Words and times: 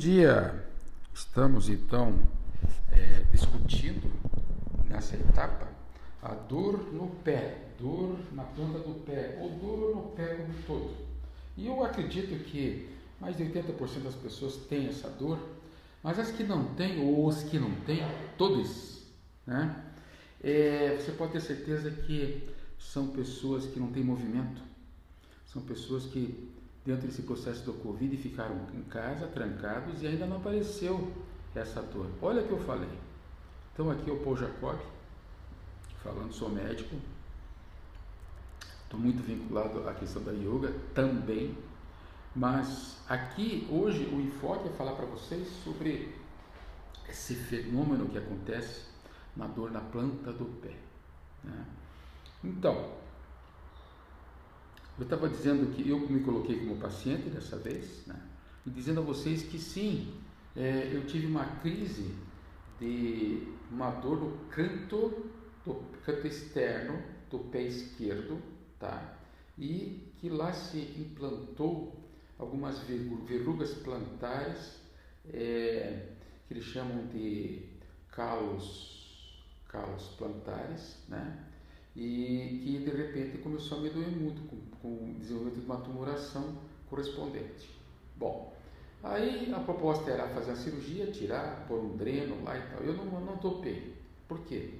dia! 0.00 0.64
Estamos 1.12 1.68
então 1.68 2.18
é, 2.90 3.22
discutindo 3.30 4.10
nessa 4.88 5.14
etapa 5.14 5.68
a 6.22 6.32
dor 6.32 6.90
no 6.90 7.08
pé, 7.22 7.72
dor 7.78 8.18
na 8.32 8.44
planta 8.44 8.78
do 8.78 9.04
pé, 9.04 9.36
ou 9.38 9.50
dor 9.50 9.94
no 9.94 10.02
pé 10.12 10.36
como 10.36 10.48
um 10.48 10.62
todo. 10.62 10.94
E 11.54 11.66
eu 11.66 11.84
acredito 11.84 12.42
que 12.44 12.88
mais 13.20 13.36
de 13.36 13.44
80% 13.44 14.02
das 14.02 14.14
pessoas 14.14 14.56
têm 14.70 14.88
essa 14.88 15.10
dor, 15.10 15.38
mas 16.02 16.18
as 16.18 16.30
que 16.30 16.44
não 16.44 16.74
têm, 16.76 16.98
ou 17.04 17.26
os 17.26 17.42
que 17.42 17.58
não 17.58 17.74
têm, 17.82 18.00
todos, 18.38 19.02
né? 19.46 19.84
É, 20.42 20.96
você 20.98 21.12
pode 21.12 21.32
ter 21.32 21.42
certeza 21.42 21.90
que 21.90 22.48
são 22.78 23.08
pessoas 23.08 23.66
que 23.66 23.78
não 23.78 23.92
têm 23.92 24.02
movimento, 24.02 24.62
são 25.44 25.60
pessoas 25.60 26.06
que 26.06 26.50
dentro 26.84 27.06
desse 27.06 27.22
processo 27.22 27.64
do 27.64 27.74
Covid 27.74 28.16
ficaram 28.16 28.56
em 28.74 28.82
casa, 28.82 29.26
trancados, 29.26 30.02
e 30.02 30.06
ainda 30.06 30.26
não 30.26 30.38
apareceu 30.38 31.12
essa 31.54 31.82
dor. 31.82 32.06
Olha 32.22 32.42
o 32.42 32.46
que 32.46 32.52
eu 32.52 32.60
falei. 32.60 32.88
Então 33.72 33.90
aqui 33.90 34.10
é 34.10 34.12
o 34.12 34.18
Paul 34.18 34.36
Jacob, 34.36 34.78
falando, 36.02 36.32
sou 36.32 36.48
médico, 36.48 36.96
estou 38.84 38.98
muito 38.98 39.22
vinculado 39.22 39.88
à 39.88 39.94
questão 39.94 40.22
da 40.22 40.32
yoga 40.32 40.72
também, 40.94 41.56
mas 42.34 42.98
aqui 43.08 43.66
hoje 43.70 44.04
o 44.12 44.20
enfoque 44.20 44.68
é 44.68 44.72
falar 44.72 44.92
para 44.92 45.06
vocês 45.06 45.48
sobre 45.64 46.14
esse 47.08 47.34
fenômeno 47.34 48.08
que 48.08 48.18
acontece 48.18 48.86
na 49.36 49.46
dor 49.46 49.70
na 49.70 49.80
planta 49.80 50.32
do 50.32 50.44
pé. 50.60 50.74
Né? 51.42 51.64
Então, 52.44 52.92
eu 55.00 55.04
estava 55.04 55.30
dizendo 55.30 55.74
que 55.74 55.88
eu 55.88 55.98
me 55.98 56.20
coloquei 56.20 56.58
como 56.58 56.76
paciente 56.76 57.30
dessa 57.30 57.56
vez, 57.56 58.06
né? 58.06 58.20
e 58.66 58.70
dizendo 58.70 59.00
a 59.00 59.02
vocês 59.02 59.42
que 59.42 59.58
sim, 59.58 60.14
é, 60.54 60.90
eu 60.92 61.06
tive 61.06 61.26
uma 61.26 61.46
crise 61.56 62.14
de 62.78 63.48
uma 63.70 63.90
dor 63.92 64.20
no 64.20 64.38
canto, 64.50 65.30
do 65.64 65.74
canto 66.04 66.26
externo 66.26 67.02
do 67.30 67.38
pé 67.38 67.62
esquerdo, 67.62 68.42
tá? 68.78 69.16
E 69.58 70.12
que 70.18 70.28
lá 70.28 70.52
se 70.52 70.78
implantou 70.98 71.98
algumas 72.38 72.78
verrugas 72.80 73.72
plantares, 73.74 74.80
é, 75.32 76.08
que 76.46 76.54
eles 76.54 76.64
chamam 76.64 77.06
de 77.06 77.62
calos, 78.10 79.42
calos 79.66 80.08
plantares, 80.18 80.98
né? 81.08 81.49
E 81.96 82.60
que 82.62 82.78
de 82.78 82.90
repente 82.90 83.38
começou 83.38 83.78
a 83.78 83.80
me 83.80 83.90
doer 83.90 84.10
muito 84.10 84.42
com, 84.48 84.56
com 84.80 84.88
o 84.88 85.14
desenvolvimento 85.18 85.60
de 85.60 85.66
uma 85.66 85.80
tumoração 85.80 86.58
correspondente. 86.88 87.68
Bom, 88.16 88.54
aí 89.02 89.52
a 89.52 89.60
proposta 89.60 90.10
era 90.10 90.28
fazer 90.28 90.52
a 90.52 90.56
cirurgia, 90.56 91.10
tirar, 91.10 91.66
pôr 91.66 91.80
um 91.80 91.96
dreno 91.96 92.42
lá 92.44 92.56
e 92.56 92.62
tal. 92.62 92.80
Eu 92.82 92.94
não, 92.94 93.04
não 93.20 93.36
topei. 93.38 93.96
Por 94.28 94.40
quê? 94.40 94.70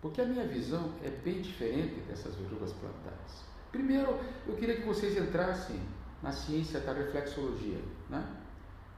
Porque 0.00 0.20
a 0.20 0.24
minha 0.24 0.46
visão 0.46 0.92
é 1.02 1.08
bem 1.08 1.40
diferente 1.40 2.00
dessas 2.08 2.34
verrugas 2.34 2.72
plantares. 2.72 3.44
Primeiro, 3.70 4.18
eu 4.46 4.54
queria 4.56 4.76
que 4.76 4.82
vocês 4.82 5.16
entrassem 5.16 5.80
na 6.22 6.32
ciência 6.32 6.80
da 6.80 6.92
reflexologia, 6.92 7.80
né? 8.10 8.36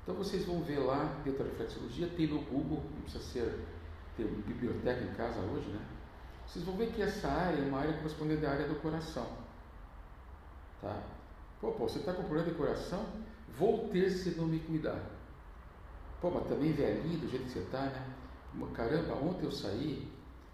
Então 0.03 0.15
vocês 0.15 0.45
vão 0.45 0.63
ver 0.63 0.79
lá 0.81 1.21
dentro 1.25 1.45
da 1.45 1.51
reflexologia, 1.51 2.09
tem 2.09 2.27
no 2.27 2.41
Google, 2.41 2.83
não 2.95 3.03
precisa 3.03 3.23
ser 3.23 3.59
ter 4.17 4.27
biblioteca 4.27 5.03
em 5.03 5.15
casa 5.15 5.41
hoje, 5.41 5.69
né? 5.69 5.81
Vocês 6.55 6.65
vão 6.67 6.77
ver 6.77 6.93
que 6.93 7.03
essa 7.03 7.27
área 7.27 7.59
é 7.59 7.67
uma 7.67 7.81
área 7.81 7.95
correspondente 7.95 8.47
à 8.47 8.53
área 8.53 8.69
do 8.69 8.77
coração. 8.77 9.27
Tá? 10.81 11.03
Pô, 11.61 11.73
pô 11.73 11.89
você 11.89 11.99
está 11.99 12.13
com 12.13 12.23
problema 12.23 12.49
de 12.49 12.55
coração? 12.55 13.05
Vou 13.59 13.89
ter 13.89 14.09
se 14.09 14.37
não 14.37 14.47
me 14.47 14.61
cuidar. 14.61 15.05
Pô, 16.21 16.31
mas 16.31 16.47
também 16.47 16.73
velhinho 16.73 17.19
do 17.19 17.29
jeito 17.29 17.47
que 17.47 17.51
você 17.51 17.59
está, 17.59 17.87
né? 17.87 18.15
Caramba, 18.73 19.15
ontem 19.15 19.47
eu 19.47 19.51
saí, 19.51 20.09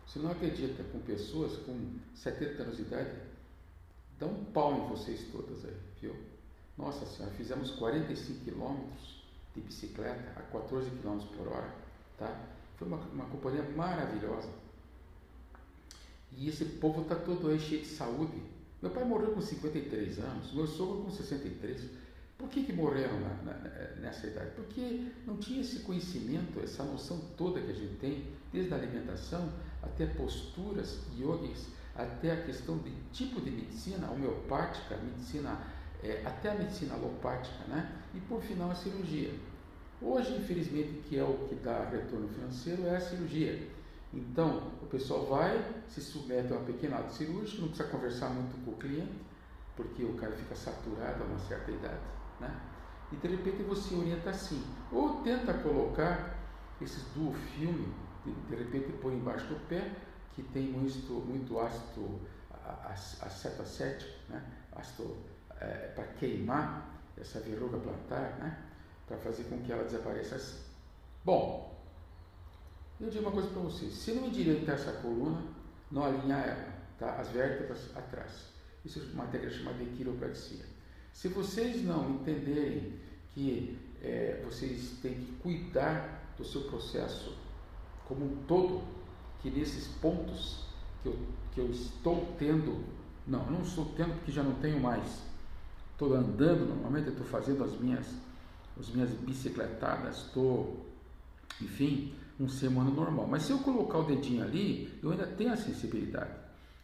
você 0.06 0.18
não 0.20 0.30
acredita, 0.30 0.82
com 0.84 1.00
pessoas 1.00 1.58
com 1.66 1.98
70 2.14 2.62
anos 2.62 2.76
de 2.78 2.82
idade, 2.82 3.10
dá 4.18 4.24
um 4.24 4.42
pau 4.46 4.72
em 4.72 4.88
vocês 4.88 5.28
todas 5.30 5.66
aí, 5.66 5.76
viu? 6.00 6.16
Nossa 6.78 7.04
senhora, 7.04 7.34
fizemos 7.34 7.72
45 7.72 8.42
quilômetros 8.42 9.22
de 9.54 9.60
bicicleta 9.60 10.32
a 10.34 10.42
14 10.44 10.88
quilômetros 10.92 11.30
por 11.36 11.46
hora, 11.48 11.74
tá? 12.16 12.40
Foi 12.78 12.88
uma, 12.88 12.96
uma 12.96 13.26
companhia 13.26 13.64
maravilhosa. 13.76 14.48
E 16.36 16.48
esse 16.48 16.64
povo 16.64 17.02
está 17.02 17.14
todo 17.14 17.48
aí 17.48 17.58
cheio 17.58 17.82
de 17.82 17.88
saúde. 17.88 18.40
Meu 18.80 18.90
pai 18.90 19.04
morreu 19.04 19.32
com 19.32 19.40
53 19.40 20.18
anos, 20.20 20.52
meu 20.52 20.66
sogro 20.66 21.04
com 21.04 21.10
63. 21.10 21.82
Por 22.38 22.48
que, 22.48 22.64
que 22.64 22.72
morreram 22.72 23.20
na, 23.20 23.34
na, 23.42 23.52
nessa 24.00 24.26
idade? 24.26 24.52
Porque 24.56 25.08
não 25.26 25.36
tinha 25.36 25.60
esse 25.60 25.80
conhecimento, 25.80 26.58
essa 26.60 26.82
noção 26.82 27.20
toda 27.36 27.60
que 27.60 27.70
a 27.70 27.74
gente 27.74 27.96
tem, 27.96 28.24
desde 28.50 28.72
a 28.72 28.78
alimentação 28.78 29.52
até 29.82 30.06
posturas, 30.06 31.00
yogis, 31.18 31.66
até 31.94 32.32
a 32.32 32.42
questão 32.42 32.78
de 32.78 32.90
tipo 33.12 33.42
de 33.42 33.50
medicina, 33.50 34.10
homeopática, 34.10 34.96
medicina, 34.96 35.60
é, 36.02 36.22
até 36.24 36.52
a 36.52 36.54
medicina 36.54 36.94
alopática, 36.94 37.62
né? 37.68 37.92
E 38.14 38.20
por 38.20 38.40
final 38.40 38.70
a 38.70 38.74
cirurgia. 38.74 39.34
Hoje, 40.00 40.34
infelizmente, 40.34 41.02
que 41.08 41.18
é 41.18 41.22
o 41.22 41.46
que 41.46 41.56
dá 41.56 41.90
retorno 41.90 42.26
financeiro, 42.28 42.86
é 42.86 42.96
a 42.96 43.00
cirurgia. 43.00 43.68
Então, 44.12 44.72
o 44.82 44.86
pessoal 44.86 45.26
vai, 45.26 45.84
se 45.88 46.00
submete 46.00 46.52
a 46.52 46.56
uma 46.56 46.64
pequena 46.64 46.98
ato 46.98 47.12
cirúrgico, 47.12 47.62
não 47.62 47.68
precisa 47.68 47.88
conversar 47.88 48.30
muito 48.30 48.64
com 48.64 48.72
o 48.72 48.76
cliente, 48.76 49.24
porque 49.76 50.04
o 50.04 50.14
cara 50.14 50.32
fica 50.32 50.54
saturado 50.54 51.22
a 51.22 51.26
uma 51.26 51.38
certa 51.38 51.70
idade, 51.70 52.00
né? 52.40 52.60
E 53.12 53.16
de 53.16 53.28
repente 53.28 53.62
você 53.62 53.94
orienta 53.94 54.30
assim, 54.30 54.64
ou 54.92 55.22
tenta 55.22 55.54
colocar 55.54 56.36
esses 56.80 57.04
duofilme, 57.14 57.92
de, 58.24 58.32
de 58.32 58.56
repente 58.56 58.92
põe 59.00 59.14
embaixo 59.14 59.46
do 59.46 59.68
pé, 59.68 59.90
que 60.34 60.42
tem 60.42 60.68
muito, 60.70 61.12
muito 61.12 61.58
ácido 61.58 62.20
acetacético, 63.20 64.12
né? 64.28 64.44
ácido 64.72 65.16
é, 65.58 65.88
para 65.94 66.04
queimar 66.04 66.88
essa 67.18 67.40
verruga 67.40 67.78
plantar, 67.78 68.38
né? 68.38 68.64
para 69.06 69.18
fazer 69.18 69.44
com 69.44 69.58
que 69.58 69.72
ela 69.72 69.84
desapareça 69.84 70.36
assim. 70.36 70.60
Bom, 71.24 71.79
eu 73.00 73.10
digo 73.10 73.24
uma 73.24 73.32
coisa 73.32 73.48
para 73.48 73.62
vocês: 73.62 73.94
se 73.94 74.12
não 74.12 74.26
endireitar 74.26 74.74
essa 74.74 74.92
coluna, 74.92 75.42
não 75.90 76.04
alinhar 76.04 76.46
ela, 76.46 76.74
tá? 76.98 77.16
as 77.16 77.28
vértebras 77.28 77.96
atrás. 77.96 78.50
Isso 78.84 79.00
é 79.00 79.02
uma 79.14 79.26
técnica 79.26 79.54
chamada 79.54 79.78
de 79.78 79.90
quiropraxia. 79.90 80.64
Se 81.12 81.28
vocês 81.28 81.82
não 81.82 82.10
entenderem 82.10 82.94
que 83.34 83.78
é, 84.02 84.42
vocês 84.44 84.98
têm 85.02 85.14
que 85.14 85.32
cuidar 85.42 86.34
do 86.36 86.44
seu 86.44 86.62
processo 86.62 87.36
como 88.06 88.24
um 88.24 88.36
todo, 88.46 88.82
que 89.40 89.50
nesses 89.50 89.86
pontos 89.98 90.64
que 91.02 91.08
eu, 91.08 91.18
que 91.52 91.60
eu 91.60 91.70
estou 91.70 92.34
tendo, 92.38 92.84
não, 93.26 93.44
eu 93.44 93.50
não 93.52 93.62
estou 93.62 93.86
tendo 93.96 94.14
porque 94.14 94.32
já 94.32 94.42
não 94.42 94.54
tenho 94.54 94.80
mais, 94.80 95.22
estou 95.92 96.14
andando 96.14 96.66
normalmente, 96.66 97.10
estou 97.10 97.26
fazendo 97.26 97.62
as 97.62 97.78
minhas, 97.78 98.06
as 98.78 98.88
minhas 98.88 99.10
bicicletadas, 99.10 100.16
estou, 100.26 100.86
enfim, 101.60 102.14
um 102.40 102.48
ser 102.48 102.68
humano 102.68 102.90
normal. 102.90 103.26
Mas 103.26 103.42
se 103.42 103.52
eu 103.52 103.58
colocar 103.58 103.98
o 103.98 104.04
dedinho 104.04 104.42
ali, 104.42 104.98
eu 105.02 105.10
ainda 105.10 105.26
tenho 105.26 105.52
a 105.52 105.56
sensibilidade. 105.56 106.34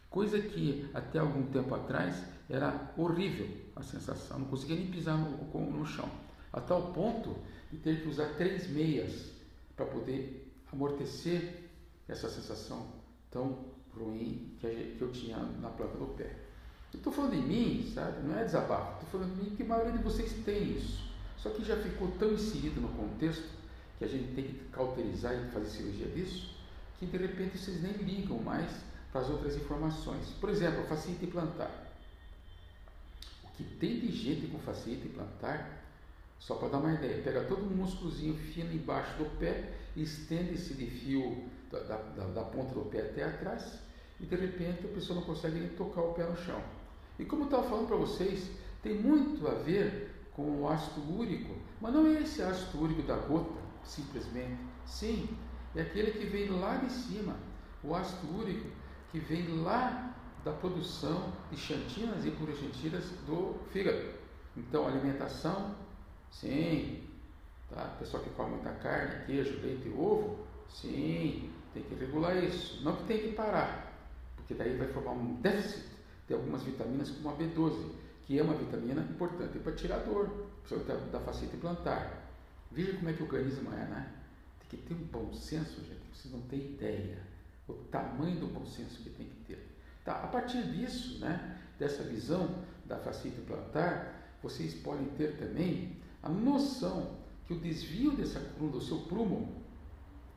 Coisa 0.09 0.39
que 0.39 0.89
até 0.93 1.19
algum 1.19 1.47
tempo 1.47 1.73
atrás 1.73 2.23
era 2.49 2.93
horrível 2.95 3.49
a 3.75 3.83
sensação, 3.83 4.39
não 4.39 4.45
conseguia 4.45 4.75
nem 4.75 4.87
pisar 4.87 5.17
no, 5.17 5.71
no 5.71 5.85
chão. 5.85 6.09
A 6.53 6.61
tal 6.61 6.93
ponto 6.93 7.35
de 7.71 7.77
ter 7.77 8.01
que 8.01 8.07
usar 8.07 8.35
três 8.35 8.69
meias 8.69 9.31
para 9.75 9.85
poder 9.85 10.53
amortecer 10.71 11.65
essa 12.07 12.29
sensação 12.29 12.87
tão 13.29 13.65
ruim 13.95 14.55
que 14.59 14.97
eu 14.99 15.11
tinha 15.11 15.37
na 15.37 15.69
planta 15.69 15.97
do 15.97 16.05
pé. 16.15 16.35
Eu 16.93 16.99
estou 16.99 17.11
falando 17.11 17.33
de 17.33 17.41
mim, 17.41 17.91
sabe? 17.93 18.25
Não 18.25 18.37
é 18.37 18.45
desabafo. 18.45 19.03
Estou 19.03 19.19
falando 19.19 19.35
de 19.35 19.43
mim 19.43 19.55
que 19.55 19.63
a 19.63 19.65
maioria 19.65 19.91
de 19.91 20.03
vocês 20.03 20.31
tem 20.45 20.77
isso. 20.77 21.05
Só 21.35 21.49
que 21.49 21.63
já 21.63 21.75
ficou 21.75 22.09
tão 22.11 22.31
inserido 22.31 22.79
no 22.79 22.87
contexto 22.89 23.43
que 23.97 24.05
a 24.05 24.07
gente 24.07 24.33
tem 24.33 24.45
que 24.45 24.53
cauterizar 24.71 25.33
e 25.33 25.51
fazer 25.51 25.67
cirurgia 25.67 26.07
disso, 26.07 26.55
que 26.99 27.05
de 27.05 27.17
repente 27.17 27.57
vocês 27.57 27.81
nem 27.81 27.93
ligam 27.93 28.37
mais 28.39 28.69
para 29.11 29.21
as 29.21 29.29
outras 29.29 29.55
informações. 29.55 30.29
Por 30.39 30.49
exemplo, 30.49 30.83
facite 30.85 31.25
plantar. 31.27 31.71
O 33.43 33.47
que 33.57 33.63
tem 33.63 33.99
de 33.99 34.11
gente 34.11 34.47
com 34.47 34.59
facite 34.59 35.07
plantar, 35.09 35.83
só 36.39 36.55
para 36.55 36.69
dar 36.69 36.77
uma 36.77 36.93
ideia, 36.93 37.21
pega 37.23 37.43
todo 37.45 37.63
um 37.63 37.75
músculozinho 37.75 38.35
fino 38.35 38.71
embaixo 38.71 39.17
do 39.17 39.25
pé, 39.39 39.73
estende 39.95 40.53
esse 40.53 40.75
de 40.75 40.85
fio 40.85 41.45
da, 41.71 41.79
da, 41.79 41.97
da 42.27 42.43
ponta 42.43 42.73
do 42.75 42.85
pé 42.85 43.01
até 43.01 43.23
atrás, 43.23 43.79
e 44.19 44.25
de 44.25 44.35
repente 44.35 44.85
a 44.85 44.89
pessoa 44.89 45.19
não 45.19 45.25
consegue 45.25 45.59
nem 45.59 45.69
tocar 45.69 46.01
o 46.01 46.13
pé 46.13 46.23
no 46.23 46.37
chão. 46.37 46.61
E 47.17 47.25
como 47.25 47.43
eu 47.43 47.45
estava 47.45 47.67
falando 47.67 47.87
para 47.87 47.97
vocês, 47.97 48.49
tem 48.83 48.95
muito 48.95 49.47
a 49.47 49.55
ver 49.55 50.11
com 50.35 50.61
o 50.61 50.69
ácido 50.69 51.01
úrico, 51.17 51.55
mas 51.81 51.93
não 51.93 52.05
é 52.05 52.21
esse 52.21 52.43
ácido 52.43 52.83
úrico 52.83 53.01
da 53.01 53.15
gota, 53.15 53.66
simplesmente. 53.87 54.57
Sim, 54.85 55.29
é 55.75 55.81
aquele 55.81 56.11
que 56.11 56.25
vem 56.25 56.49
lá 56.49 56.77
de 56.77 56.91
cima, 56.91 57.35
o 57.83 57.95
ácido 57.95 58.27
que 59.11 59.19
vem 59.19 59.61
lá 59.61 60.13
da 60.43 60.51
produção 60.51 61.33
de 61.51 61.57
xantinas 61.57 62.25
e 62.25 62.31
plurixantinas 62.31 63.05
do 63.25 63.55
fígado. 63.71 64.13
Então, 64.55 64.87
alimentação, 64.87 65.75
sim, 66.31 67.07
Tá? 67.69 67.95
Pessoal 67.99 68.23
que 68.23 68.29
come 68.31 68.51
muita 68.51 68.71
carne, 68.71 69.25
queijo, 69.25 69.59
leite 69.61 69.89
e 69.89 69.91
ovo, 69.91 70.37
sim, 70.69 71.51
tem 71.73 71.83
que 71.83 71.95
regular 71.95 72.41
isso. 72.41 72.83
Não 72.83 72.95
que 72.95 73.03
tem 73.03 73.19
que 73.19 73.31
parar, 73.33 73.93
porque 74.35 74.53
daí 74.53 74.77
vai 74.77 74.87
formar 74.87 75.11
um 75.11 75.35
déficit 75.41 75.85
de 76.27 76.33
algumas 76.33 76.63
vitaminas, 76.63 77.11
como 77.11 77.29
a 77.29 77.37
B12, 77.37 77.91
que 78.25 78.39
é 78.39 78.43
uma 78.43 78.53
vitamina 78.53 79.01
importante 79.01 79.59
para 79.59 79.73
tirar 79.73 79.99
dor, 79.99 80.29
da, 80.87 80.95
da 80.95 81.19
faceta 81.19 81.57
plantar. 81.57 82.26
Veja 82.71 82.93
como 82.93 83.09
é 83.09 83.13
que 83.13 83.21
o 83.21 83.25
organismo 83.25 83.71
é, 83.73 83.85
né? 83.85 84.13
Tem 84.69 84.79
que 84.79 84.85
ter 84.87 84.93
um 84.93 85.05
bom 85.05 85.33
senso, 85.33 85.81
gente, 85.85 86.01
vocês 86.13 86.33
não 86.33 86.41
têm 86.41 86.59
ideia 86.59 87.27
o 87.67 87.73
tamanho 87.73 88.39
do 88.39 88.47
bom 88.47 88.65
senso 88.65 89.01
que 89.03 89.09
tem 89.09 89.27
que 89.27 89.43
ter. 89.45 89.67
Tá? 90.05 90.13
A 90.23 90.27
partir 90.27 90.63
disso, 90.71 91.19
né, 91.19 91.59
dessa 91.77 92.03
visão 92.03 92.63
da 92.85 92.97
faceta 92.97 93.41
plantar, 93.41 94.37
vocês 94.41 94.73
podem 94.75 95.05
ter 95.17 95.37
também 95.37 95.97
a 96.23 96.29
noção 96.29 97.17
que 97.45 97.53
o 97.53 97.59
desvio 97.59 98.15
dessa 98.15 98.39
coluna, 98.39 98.73
do 98.73 98.81
seu 98.81 98.99
prumo, 99.01 99.61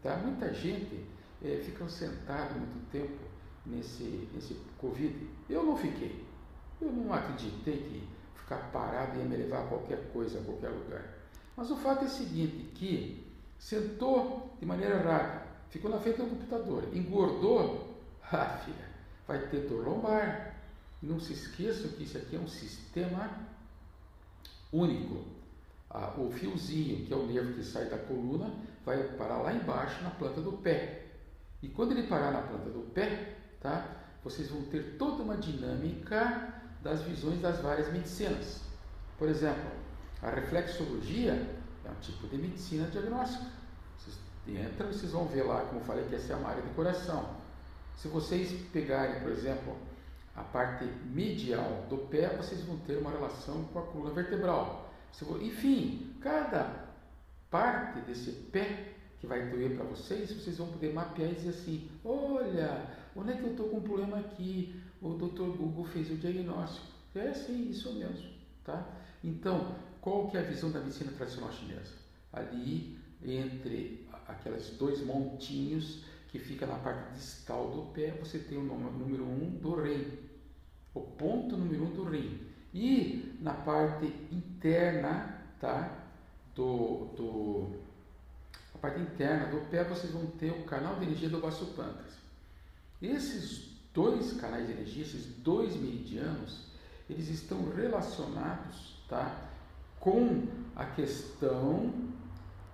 tá? 0.03 0.17
muita 0.17 0.53
gente 0.53 1.05
é, 1.43 1.61
fica 1.65 1.89
sentado 1.89 2.59
muito 2.59 2.91
tempo 2.91 3.19
nesse, 3.65 4.29
nesse 4.35 4.55
Covid. 4.79 5.15
Eu 5.49 5.65
não 5.65 5.77
fiquei. 5.77 6.25
Eu 6.81 6.93
não 6.93 7.13
acreditei 7.13 7.77
que 7.77 8.09
ficar 8.41 8.71
parado 8.73 9.19
ia 9.19 9.25
me 9.25 9.37
levar 9.37 9.65
a 9.65 9.69
qualquer 9.69 10.11
coisa, 10.13 10.39
a 10.41 10.43
qualquer 10.43 10.71
lugar. 10.71 11.19
Mas 11.61 11.71
o 11.71 11.77
fato 11.77 12.05
é 12.05 12.09
o 12.09 12.11
seguinte, 12.11 12.73
que 12.75 13.23
sentou 13.59 14.57
de 14.59 14.65
maneira 14.65 14.95
errada, 14.95 15.43
ficou 15.69 15.91
na 15.91 15.99
frente 15.99 16.17
do 16.17 16.31
computador, 16.31 16.85
engordou, 16.95 18.01
ah 18.33 18.59
filha, 18.65 18.89
vai 19.29 19.47
ter 19.49 19.69
dor 19.69 19.87
lombar. 19.87 20.57
Não 21.03 21.21
se 21.21 21.35
esqueça 21.35 21.89
que 21.89 22.05
isso 22.05 22.17
aqui 22.17 22.37
é 22.37 22.39
um 22.39 22.49
sistema 22.49 23.47
único. 24.73 25.23
Ah, 25.91 26.15
o 26.17 26.31
fiozinho, 26.31 27.05
que 27.05 27.13
é 27.13 27.17
o 27.17 27.27
nervo 27.27 27.53
que 27.53 27.63
sai 27.63 27.91
da 27.91 27.99
coluna, 27.99 28.51
vai 28.83 29.03
parar 29.19 29.43
lá 29.43 29.53
embaixo 29.53 30.03
na 30.03 30.09
planta 30.09 30.41
do 30.41 30.53
pé. 30.53 31.09
E 31.63 31.69
quando 31.69 31.93
ele 31.93 32.05
parar 32.05 32.31
na 32.31 32.41
planta 32.41 32.71
do 32.71 32.91
pé, 32.95 33.37
tá, 33.61 33.87
vocês 34.25 34.49
vão 34.49 34.63
ter 34.63 34.97
toda 34.97 35.23
uma 35.23 35.37
dinâmica 35.37 36.55
das 36.83 37.03
visões 37.03 37.39
das 37.39 37.61
várias 37.61 37.93
medicinas. 37.93 38.63
Por 39.19 39.29
exemplo, 39.29 39.80
a 40.23 40.31
reflexologia 40.31 41.33
é 41.85 41.91
um 41.91 42.01
tipo 42.01 42.27
de 42.29 42.37
medicina 42.37 42.87
diagnóstica. 42.89 43.47
Vocês 43.97 44.19
entram 44.47 44.91
e 44.91 44.95
vocês 44.95 45.13
vão 45.13 45.27
ver 45.27 45.45
lá, 45.45 45.63
como 45.63 45.81
eu 45.81 45.85
falei, 45.85 46.05
que 46.05 46.15
essa 46.15 46.35
é 46.35 46.37
uma 46.37 46.51
área 46.51 46.63
de 46.63 46.71
coração. 46.71 47.37
Se 47.97 48.09
vocês 48.09 48.53
pegarem, 48.73 49.21
por 49.21 49.31
exemplo, 49.31 49.77
a 50.37 50.43
parte 50.43 50.85
medial 51.07 51.87
do 51.89 51.99
pé, 52.09 52.29
vocês 52.37 52.63
vão 52.63 52.79
ter 52.79 52.97
uma 52.99 53.11
relação 53.11 53.65
com 53.65 53.79
a 53.79 53.83
coluna 53.83 54.11
vertebral. 54.11 54.91
Enfim, 55.41 56.15
cada 56.21 56.89
parte 57.51 58.01
desse 58.01 58.31
pé 58.31 58.95
que 59.21 59.27
vai 59.27 59.51
doer 59.51 59.77
para 59.77 59.85
vocês, 59.85 60.33
vocês 60.33 60.57
vão 60.57 60.69
poder 60.69 60.95
mapear 60.95 61.31
e 61.31 61.35
dizer 61.35 61.51
assim: 61.51 61.91
olha, 62.05 62.87
onde 63.15 63.33
é 63.33 63.37
que 63.37 63.43
eu 63.43 63.51
estou 63.51 63.69
com 63.69 63.79
um 63.79 63.83
problema 63.83 64.19
aqui? 64.19 64.81
O 65.03 65.15
doutor 65.15 65.57
Google 65.57 65.85
fez 65.87 66.11
o 66.11 66.17
diagnóstico. 66.17 66.87
É 67.15 67.33
sim, 67.33 67.71
isso 67.71 67.93
mesmo. 67.95 68.31
Tá? 68.65 68.87
Então, 69.25 69.75
qual 70.01 70.29
que 70.29 70.37
é 70.37 70.41
a 70.41 70.45
visão 70.45 70.71
da 70.71 70.81
medicina 70.81 71.13
tradicional 71.13 71.53
chinesa? 71.53 71.95
Ali, 72.33 72.99
entre 73.23 74.09
aqueles 74.27 74.71
dois 74.71 75.05
montinhos 75.05 76.05
que 76.29 76.39
fica 76.39 76.67
na 76.67 76.77
parte 76.77 77.15
distal 77.15 77.71
do 77.71 77.93
pé, 77.93 78.13
você 78.13 78.39
tem 78.39 78.57
o 78.57 78.63
número 78.63 79.25
1 79.25 79.27
um 79.27 79.51
do 79.51 79.83
rim, 79.83 80.07
o 80.95 81.01
ponto 81.01 81.57
número 81.57 81.85
1 81.85 81.87
um 81.87 81.91
do 81.93 82.05
rim. 82.05 82.41
E 82.73 83.37
na 83.41 83.53
parte 83.53 84.07
interna, 84.31 85.45
tá? 85.61 85.99
Do, 86.55 87.07
do, 87.17 87.81
a 88.75 88.79
parte 88.79 89.01
interna 89.01 89.47
do 89.47 89.69
pé, 89.69 89.85
vocês 89.85 90.13
vão 90.13 90.27
ter 90.27 90.51
o 90.51 90.65
canal 90.65 90.97
de 90.97 91.05
energia 91.05 91.29
do 91.29 91.41
baço 91.41 91.67
pâncreas. 91.75 92.15
Esses 93.03 93.71
dois 93.93 94.35
canais 94.35 94.67
de 94.67 94.73
energia, 94.73 95.03
esses 95.03 95.27
dois 95.39 95.75
meridianos, 95.75 96.67
eles 97.09 97.29
estão 97.29 97.71
relacionados, 97.71 99.03
tá? 99.09 99.50
Com 100.01 100.49
a 100.75 100.85
questão 100.87 101.93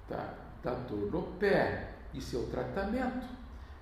tá, 0.09 0.35
da 0.63 0.75
dor 0.75 1.11
no 1.11 1.23
pé 1.39 1.95
e 2.15 2.21
seu 2.21 2.47
tratamento. 2.49 3.27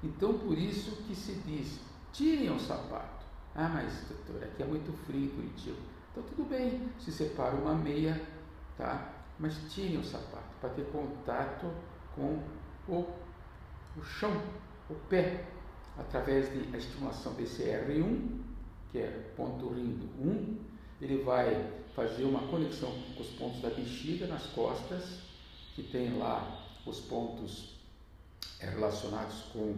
Então, 0.03 0.39
por 0.39 0.59
isso 0.59 0.97
que 1.03 1.15
se 1.15 1.35
diz: 1.47 1.81
tirem 2.13 2.51
o 2.51 2.59
sapato. 2.59 3.25
Ah, 3.55 3.69
mas 3.69 3.93
doutor, 4.09 4.43
aqui 4.43 4.63
é 4.63 4.67
muito 4.67 4.93
frio 5.05 5.25
em 5.25 5.29
Curitiba. 5.29 5.77
Então, 6.11 6.25
tudo 6.25 6.49
bem, 6.49 6.89
se 6.99 7.13
separa 7.13 7.55
uma 7.55 7.75
meia, 7.75 8.21
tá? 8.77 9.13
Mas 9.39 9.57
tirem 9.73 9.99
o 9.99 10.05
sapato 10.05 10.55
para 10.61 10.71
ter 10.71 10.87
contato 10.87 11.71
com 12.15 12.39
o, 12.89 13.07
o 13.97 14.03
chão, 14.03 14.33
o 14.91 14.95
pé, 15.09 15.45
através 15.99 16.49
da 16.71 16.79
estimulação 16.79 17.35
desse 17.35 17.63
R1, 17.63 18.41
que 18.91 18.99
é 18.99 19.33
ponto 19.37 19.69
rindo 19.69 20.09
1. 20.21 20.34
Ele 21.05 21.23
vai 21.23 21.71
fazer 21.95 22.25
uma 22.25 22.41
conexão 22.49 22.91
com 23.15 23.23
os 23.23 23.29
pontos 23.33 23.61
da 23.61 23.69
bexiga 23.69 24.27
nas 24.27 24.47
costas, 24.47 25.19
que 25.75 25.83
tem 25.83 26.17
lá 26.17 26.67
os 26.87 26.99
pontos 26.99 27.75
é, 28.59 28.71
relacionados 28.71 29.43
com 29.53 29.77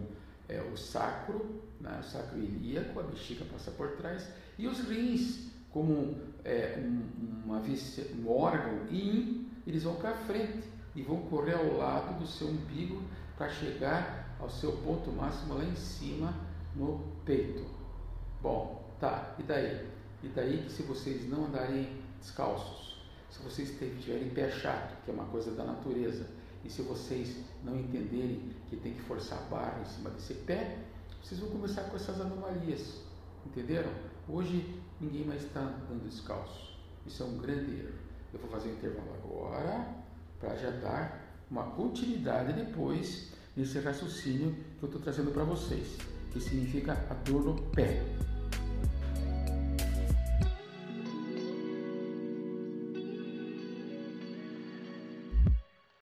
é, 0.49 0.61
o 0.63 0.77
sacro, 0.77 1.65
né, 1.81 1.99
o 2.01 2.05
sacro 2.05 2.39
ilíaco, 2.39 3.01
a 3.01 3.03
bexiga 3.03 3.45
passa 3.47 3.73
por 3.73 3.97
trás, 3.97 4.29
e 4.57 4.69
os 4.69 4.79
rins, 4.89 5.49
como 5.73 6.17
é, 6.45 6.79
um, 6.79 7.45
uma, 7.45 7.61
um 7.61 8.31
órgão 8.31 8.87
in, 8.89 9.49
eles 9.67 9.83
vão 9.83 9.97
para 9.97 10.15
frente 10.15 10.63
e 10.95 11.03
vão 11.03 11.23
correr 11.23 11.55
ao 11.55 11.77
lado 11.77 12.21
do 12.21 12.27
seu 12.29 12.47
umbigo 12.47 13.03
para 13.37 13.49
chegar 13.49 14.37
ao 14.39 14.49
seu 14.49 14.71
ponto 14.77 15.11
máximo 15.11 15.55
lá 15.55 15.65
em 15.65 15.75
cima 15.75 16.33
no 16.77 17.01
peito. 17.25 17.67
Bom, 18.41 18.95
tá, 19.01 19.35
e 19.41 19.43
daí? 19.43 19.96
E 20.27 20.29
daí 20.35 20.65
que 20.65 20.73
se 20.73 20.83
vocês 20.83 21.29
não 21.29 21.47
andarem 21.47 21.89
descalços, 22.19 22.99
se 23.31 23.41
vocês 23.45 23.71
tiverem 23.79 24.29
pé 24.31 24.51
chato, 24.51 25.01
que 25.05 25.11
é 25.13 25.15
uma 25.15 25.27
coisa 25.27 25.53
da 25.53 25.63
natureza, 25.63 26.27
e 26.65 26.69
se 26.69 26.83
vocês 26.83 27.45
não 27.63 27.79
entenderem 27.79 28.51
que 28.69 28.77
tem 28.77 28.93
que 28.93 29.03
forçar 29.03 29.39
a 29.39 29.43
barra 29.43 29.81
em 29.81 29.85
cima 29.85 30.11
desse 30.11 30.35
pé, 30.35 30.79
vocês 31.23 31.39
vão 31.39 31.51
começar 31.51 31.83
com 31.85 31.95
essas 31.95 32.21
anomalias. 32.21 33.03
Entenderam? 33.47 33.91
Hoje 34.29 34.83
ninguém 35.01 35.25
mais 35.25 35.45
está 35.45 35.61
andando 35.61 36.09
descalço. 36.09 36.77
Isso 37.07 37.23
é 37.23 37.27
um 37.27 37.39
grande 37.39 37.71
erro. 37.79 37.95
Eu 38.35 38.41
vou 38.41 38.51
fazer 38.51 38.71
um 38.71 38.73
intervalo 38.73 39.15
agora 39.23 39.95
para 40.41 40.57
já 40.57 40.71
dar 40.71 41.37
uma 41.49 41.71
continuidade 41.71 42.53
depois 42.53 43.31
nesse 43.57 43.79
raciocínio 43.79 44.57
que 44.81 44.83
eu 44.83 44.89
estou 44.89 45.01
trazendo 45.01 45.31
para 45.31 45.45
vocês, 45.45 45.97
que 46.33 46.41
significa 46.41 46.95
a 47.09 47.15
dor 47.15 47.45
no 47.45 47.63
pé. 47.71 48.03